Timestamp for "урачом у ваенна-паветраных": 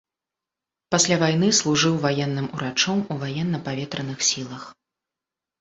2.55-4.19